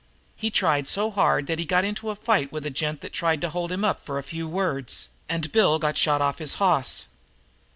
[0.35, 3.39] He tried so hard that he got into a fight with a gent that tried
[3.41, 7.05] to hold him up for a few words, and Bill got shot off his hoss."